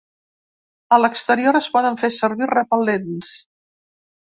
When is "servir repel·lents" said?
2.17-3.33